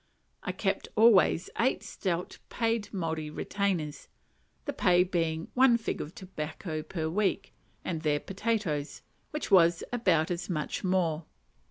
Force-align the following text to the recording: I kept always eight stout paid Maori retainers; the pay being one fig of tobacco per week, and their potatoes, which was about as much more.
I 0.41 0.51
kept 0.51 0.87
always 0.95 1.51
eight 1.59 1.83
stout 1.83 2.39
paid 2.49 2.91
Maori 2.91 3.29
retainers; 3.29 4.07
the 4.65 4.73
pay 4.73 5.03
being 5.03 5.49
one 5.53 5.77
fig 5.77 6.01
of 6.01 6.15
tobacco 6.15 6.81
per 6.81 7.07
week, 7.07 7.53
and 7.85 8.01
their 8.01 8.19
potatoes, 8.19 9.03
which 9.29 9.51
was 9.51 9.83
about 9.93 10.31
as 10.31 10.49
much 10.49 10.83
more. 10.83 11.25